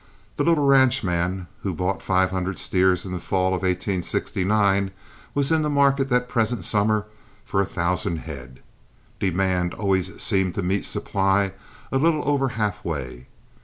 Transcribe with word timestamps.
The 0.35 0.43
little 0.43 0.65
ranchman 0.65 1.45
who 1.61 1.75
bought 1.75 2.01
five 2.01 2.31
hundred 2.31 2.57
steers 2.57 3.05
in 3.05 3.11
the 3.11 3.19
fall 3.19 3.49
of 3.49 3.61
1869 3.61 4.89
was 5.35 5.51
in 5.51 5.61
the 5.61 5.69
market 5.69 6.09
the 6.09 6.19
present 6.21 6.65
summer 6.65 7.05
for 7.45 7.61
a 7.61 7.67
thousand 7.69 8.17
head. 8.25 8.61
Demand 9.19 9.75
always 9.75 10.19
seemed 10.19 10.55
to 10.55 10.63
meet 10.63 10.85
supply 10.85 11.51
a 11.91 11.99
little 11.99 12.27
over 12.27 12.47
half 12.57 12.83
way. 12.83 13.27